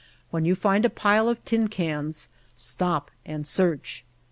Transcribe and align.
When 0.31 0.45
you 0.45 0.55
find 0.55 0.83
a 0.83 0.89
pile 0.89 1.29
of 1.29 1.45
tin 1.45 1.67
cans 1.67 2.27
stop 2.55 3.11
and 3.23 3.45
search. 3.45 4.03